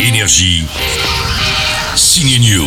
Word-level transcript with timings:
Énergie. 0.00 0.64
Signe 1.94 2.38
News. 2.40 2.66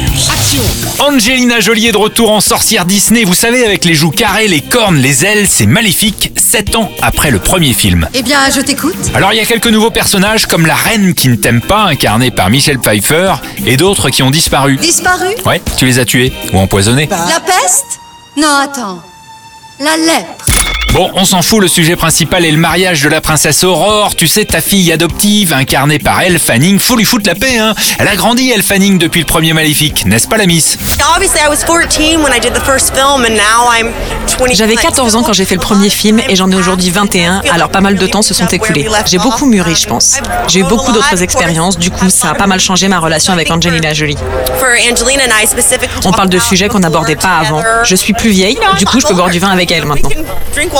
Angelina 1.00 1.59
Jolie 1.62 1.88
est 1.88 1.92
de 1.92 1.98
retour 1.98 2.32
en 2.32 2.42
sorcière 2.42 2.86
Disney, 2.86 3.24
vous 3.24 3.33
savez, 3.33 3.66
avec 3.66 3.86
les 3.86 3.95
joues 3.95 4.11
carrées, 4.11 4.48
les 4.48 4.61
cornes, 4.61 4.98
les 4.98 5.25
ailes, 5.25 5.48
c'est 5.50 5.66
maléfique, 5.66 6.32
7 6.38 6.75
ans 6.75 6.92
après 7.01 7.32
le 7.32 7.40
premier 7.40 7.74
film. 7.74 8.07
Eh 8.14 8.21
bien, 8.21 8.38
je 8.52 8.61
t'écoute. 8.61 8.96
Alors 9.16 9.34
il 9.34 9.38
y 9.38 9.39
a 9.39 9.46
quelques 9.46 9.68
nouveaux 9.68 9.89
personnages 9.89 10.46
comme 10.46 10.68
la 10.68 10.75
reine 10.75 11.15
qui 11.15 11.27
ne 11.27 11.36
t'aime 11.36 11.61
pas, 11.61 11.86
incarnée 11.86 12.29
par 12.29 12.51
Michelle 12.51 12.77
Pfeiffer, 12.79 13.34
et 13.65 13.77
d'autres 13.77 14.11
qui 14.11 14.21
ont 14.21 14.31
disparu. 14.31 14.77
Disparu 14.77 15.29
Ouais, 15.45 15.61
tu 15.77 15.86
les 15.86 15.97
as 15.97 16.05
tués 16.05 16.31
ou 16.54 16.59
empoisonnés. 16.59 17.09
La 17.09 17.39
peste 17.39 18.00
Non, 18.38 18.59
attends. 18.61 19.02
La 19.79 19.97
lèpre. 19.97 20.45
Bon, 20.94 21.10
on 21.16 21.25
s'en 21.25 21.41
fout, 21.41 21.60
le 21.60 21.68
sujet 21.68 21.96
principal 21.96 22.46
est 22.46 22.52
le 22.52 22.57
mariage 22.57 23.02
de 23.02 23.10
la 23.10 23.20
princesse 23.20 23.64
Aurore. 23.64 24.16
Tu 24.16 24.28
sais, 24.28 24.46
ta 24.46 24.62
fille 24.62 24.92
adoptive, 24.92 25.52
incarnée 25.52 25.98
par 25.98 26.21
Elle 26.21 26.38
Fanning, 26.38 26.78
faut 26.78 26.96
lui 26.96 27.04
foutre 27.04 27.25
la 27.25 27.34
paix, 27.34 27.57
hein. 27.57 27.74
Elle 27.97 28.07
a 28.07 28.15
grandi, 28.15 28.51
Elle 28.51 28.61
Fanning, 28.61 29.00
depuis 29.00 29.20
le 29.20 29.25
premier 29.25 29.54
Maléfique, 29.54 30.06
n'est-ce 30.06 30.28
pas 30.28 30.37
la 30.37 30.46
Miss? 30.46 30.78
Obviously, 31.15 31.39
I 31.39 31.50
was 31.50 31.64
14 31.65 32.22
when 32.22 32.32
I 32.32 32.40
did 32.40 32.54
the 32.54 32.64
first 32.64 32.94
film, 32.96 33.26
and 33.26 33.34
now 33.34 33.72
I'm 33.76 33.92
20. 34.28 34.54
J'avais 34.54 34.76
14 34.76 35.16
ans 35.16 35.24
quand 35.24 35.34
j'ai 35.34 35.46
fait 35.46 35.56
le 35.56 35.62
premier 35.62 35.90
film 35.90 36.22
et 36.30 36.36
j'en 36.36 36.52
ai 36.52 36.56
aujourd'hui 36.56 36.92
21, 36.92 37.42
alors 37.52 37.70
pas 37.70 37.82
mal 37.82 37.96
de 37.96 38.06
temps 38.06 38.22
se 38.22 38.36
sont 38.36 38.46
écoulés. 38.46 38.88
J'ai 39.08 39.18
beaucoup 39.18 39.48
mûri, 39.48 39.76
je 39.76 39.88
pense. 39.88 40.18
J'ai 40.48 40.60
eu 40.60 40.64
beaucoup 40.64 40.92
d'autres 40.92 41.23
expériences, 41.23 41.80
du 41.80 41.90
coup 41.90 42.12
ça 42.12 42.30
a 42.30 42.36
pas 42.36 42.46
mal 42.46 42.60
changé 42.60 42.88
ma 42.88 43.00
relation 43.00 43.34
avec 43.34 43.50
Angelina 43.50 43.94
Jolie. 43.94 44.18
For 44.60 44.70
Angelina 44.92 45.23
and 45.23 45.42
I 45.42 45.48
specifically 45.48 45.90
On 46.06 46.12
parle 46.12 46.30
de 46.30 46.38
sujets 46.38 46.68
qu'on 46.68 46.80
n'abordait 46.80 47.16
pas 47.16 47.40
avant. 47.40 47.64
Je 47.84 47.96
suis 47.96 48.14
plus 48.14 48.30
vieille, 48.30 48.60
du 48.78 48.86
coup 48.86 49.00
je 49.00 49.08
peux 49.08 49.16
boire 49.16 49.32
du 49.32 49.40
vin 49.40 49.50
avec 49.50 49.72
elle 49.72 49.86
maintenant. 49.86 50.10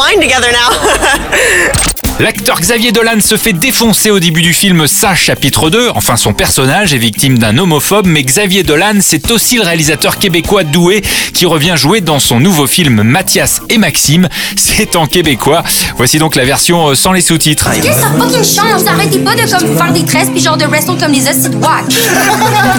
Wine 0.04 0.20
together 0.20 0.52
now. 0.52 0.70
L'acteur 2.20 2.60
Xavier 2.60 2.92
Dolan 2.92 3.22
se 3.22 3.38
fait 3.38 3.54
défoncer 3.54 4.12
au 4.12 4.20
début 4.20 4.42
du 4.42 4.54
film 4.54 4.86
Ça, 4.86 5.16
chapitre 5.16 5.70
2. 5.70 5.92
Enfin, 5.96 6.16
son 6.16 6.34
personnage 6.34 6.94
est 6.94 6.98
victime 6.98 7.40
d'un 7.40 7.58
homophobe, 7.58 8.06
mais 8.06 8.22
Xavier 8.22 8.64
Dolan, 8.64 8.96
c'est 9.00 9.32
aussi 9.32 9.56
le 9.56 9.64
réalisateur 9.64 10.20
québécois 10.20 10.64
doué 10.64 11.02
qui 11.34 11.46
revient 11.46 11.74
jouer 11.76 12.02
dans 12.02 12.20
son 12.20 12.40
nouveau 12.40 12.68
film 12.68 13.02
Mathias 13.02 13.62
et 13.70 13.78
Maxime. 13.78 14.28
C'est 14.58 14.96
en 14.96 15.08
québécois. 15.08 15.64
Voici 15.98 16.20
donc 16.20 16.36
la 16.36 16.44
version 16.46 16.90
euh, 16.90 16.96
sans 16.96 17.14
les 17.14 17.22
sous-titres. 17.22 17.70
Qu'est-ce 17.74 17.88
que 17.88 17.94
ça 17.94 18.12
fucking 18.20 18.44
change? 18.44 18.86
Arrêtez 18.86 19.20
pas 19.20 19.36
de 19.36 19.42
comme 19.50 19.78
faire 19.78 19.94
des 19.94 20.06
tresses 20.06 20.30
puis 20.30 20.42
genre 20.42 20.58
de 20.58 20.66
wrestle 20.66 20.98
comme 21.00 21.14
les 21.14 21.28
hosties 21.28 21.50
de 21.50 21.56
wack. 21.56 21.86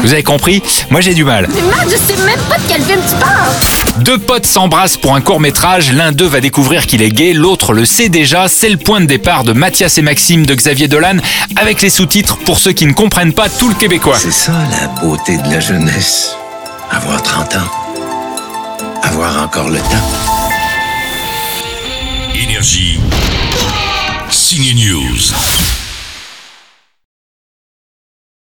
Vous 0.03 0.13
avez 0.13 0.23
compris? 0.23 0.63
Moi 0.91 1.01
j'ai 1.01 1.15
du 1.15 1.25
mal. 1.25 1.49
Mais 1.55 1.63
Matt, 1.63 1.87
je 1.91 1.97
sais 1.97 2.21
même 2.25 2.41
pas 2.49 2.57
de 2.57 2.63
quel 2.69 2.83
film 2.83 3.01
tu 3.09 3.15
parles. 3.17 3.51
Deux 4.01 4.19
potes 4.19 4.47
s'embrassent 4.47 4.97
pour 4.97 5.15
un 5.15 5.21
court 5.21 5.41
métrage, 5.41 5.93
l'un 5.93 6.11
d'eux 6.11 6.27
va 6.27 6.41
découvrir 6.41 6.87
qu'il 6.87 7.01
est 7.01 7.11
gay, 7.11 7.33
l'autre 7.33 7.73
le 7.73 7.85
sait 7.85 8.09
déjà, 8.09 8.49
c'est 8.49 8.69
le 8.69 8.77
point 8.77 9.01
de 9.01 9.07
départ 9.07 9.45
de 9.45 9.53
Mathias 9.53 9.99
et 9.99 10.03
Maxime 10.03 10.47
de 10.47 10.55
Xavier 10.55 10.89
Dolan, 10.89 11.19
avec 11.57 11.81
les 11.81 11.91
sous-titres 11.91 12.37
pour 12.39 12.59
ceux 12.59 12.73
qui 12.73 12.87
ne 12.87 12.93
comprennent 12.93 13.33
pas 13.33 13.49
tout 13.49 13.69
le 13.69 13.75
québécois. 13.75 14.19
C'est 14.19 14.33
ça 14.33 14.53
la 14.71 14.89
beauté 15.01 15.39
de 15.39 15.49
la 15.49 15.61
jeunesse. 15.61 16.37
Avoir 16.91 17.23
30 17.23 17.57
ans. 17.57 17.71
Avoir 19.03 19.43
encore 19.43 19.69
le 19.69 19.79
temps. 19.79 20.09
Énergie. 22.35 22.99
Signe 24.29 24.75
News. 24.75 25.84